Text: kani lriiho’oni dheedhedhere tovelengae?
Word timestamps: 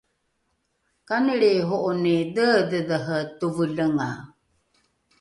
kani 1.07 1.33
lriiho’oni 1.39 2.15
dheedhedhere 2.35 3.19
tovelengae? 3.39 4.11